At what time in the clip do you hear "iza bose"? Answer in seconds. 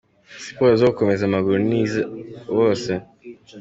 1.83-2.91